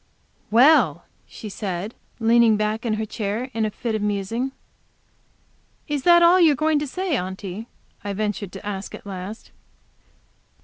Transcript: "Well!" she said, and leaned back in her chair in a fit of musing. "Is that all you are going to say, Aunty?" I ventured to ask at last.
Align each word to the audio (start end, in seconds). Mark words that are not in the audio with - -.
"Well!" 0.49 1.03
she 1.27 1.47
said, 1.47 1.93
and 2.17 2.27
leaned 2.27 2.57
back 2.57 2.87
in 2.87 2.95
her 2.95 3.05
chair 3.05 3.51
in 3.53 3.65
a 3.65 3.69
fit 3.69 3.93
of 3.93 4.01
musing. 4.01 4.51
"Is 5.87 6.01
that 6.05 6.23
all 6.23 6.39
you 6.39 6.53
are 6.53 6.55
going 6.55 6.79
to 6.79 6.87
say, 6.87 7.15
Aunty?" 7.15 7.67
I 8.03 8.11
ventured 8.13 8.51
to 8.53 8.65
ask 8.65 8.95
at 8.95 9.05
last. 9.05 9.51